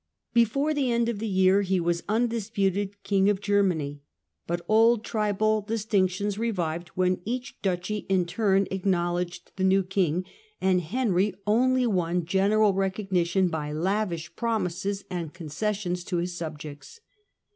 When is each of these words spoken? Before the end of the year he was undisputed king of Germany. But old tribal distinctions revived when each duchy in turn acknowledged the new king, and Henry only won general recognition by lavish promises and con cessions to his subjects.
Before 0.33 0.73
the 0.73 0.91
end 0.91 1.09
of 1.09 1.19
the 1.19 1.27
year 1.27 1.61
he 1.61 1.79
was 1.79 2.01
undisputed 2.09 3.03
king 3.03 3.29
of 3.29 3.39
Germany. 3.39 4.01
But 4.47 4.61
old 4.67 5.03
tribal 5.05 5.61
distinctions 5.61 6.39
revived 6.39 6.89
when 6.95 7.21
each 7.23 7.61
duchy 7.61 8.07
in 8.09 8.25
turn 8.25 8.67
acknowledged 8.71 9.51
the 9.57 9.63
new 9.63 9.83
king, 9.83 10.25
and 10.59 10.81
Henry 10.81 11.35
only 11.45 11.85
won 11.85 12.25
general 12.25 12.73
recognition 12.73 13.47
by 13.49 13.73
lavish 13.73 14.35
promises 14.35 15.03
and 15.11 15.35
con 15.35 15.49
cessions 15.49 16.03
to 16.05 16.17
his 16.17 16.35
subjects. 16.35 16.99